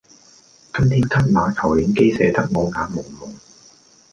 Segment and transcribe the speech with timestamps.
[0.73, 3.31] 今天給那投影機射得我眼濛濛